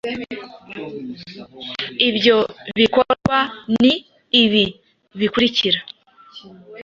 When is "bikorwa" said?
2.79-3.37